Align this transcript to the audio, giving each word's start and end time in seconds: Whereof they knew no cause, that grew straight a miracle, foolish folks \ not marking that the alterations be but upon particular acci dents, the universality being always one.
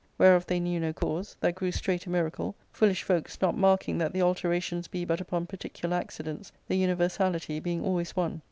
Whereof 0.17 0.47
they 0.47 0.59
knew 0.59 0.79
no 0.79 0.93
cause, 0.93 1.35
that 1.41 1.53
grew 1.53 1.71
straight 1.71 2.07
a 2.07 2.09
miracle, 2.09 2.55
foolish 2.71 3.03
folks 3.03 3.39
\ 3.41 3.41
not 3.43 3.55
marking 3.55 3.99
that 3.99 4.13
the 4.13 4.23
alterations 4.23 4.87
be 4.87 5.05
but 5.05 5.21
upon 5.21 5.45
particular 5.45 5.95
acci 6.01 6.23
dents, 6.25 6.51
the 6.67 6.75
universality 6.75 7.59
being 7.59 7.83
always 7.85 8.15
one. 8.15 8.39